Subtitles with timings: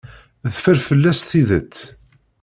[0.53, 1.75] Teffer fell-as tidet.